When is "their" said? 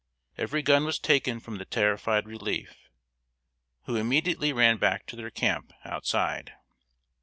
5.15-5.29